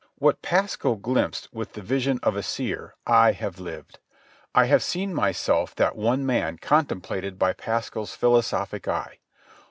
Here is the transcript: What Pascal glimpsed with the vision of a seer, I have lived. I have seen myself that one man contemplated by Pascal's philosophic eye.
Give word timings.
What 0.15 0.41
Pascal 0.41 0.95
glimpsed 0.95 1.49
with 1.53 1.73
the 1.73 1.81
vision 1.83 2.19
of 2.23 2.35
a 2.35 2.41
seer, 2.41 2.95
I 3.05 3.33
have 3.33 3.59
lived. 3.59 3.99
I 4.55 4.65
have 4.65 4.81
seen 4.81 5.13
myself 5.13 5.75
that 5.75 5.95
one 5.95 6.25
man 6.25 6.57
contemplated 6.57 7.37
by 7.37 7.53
Pascal's 7.53 8.15
philosophic 8.15 8.87
eye. 8.87 9.19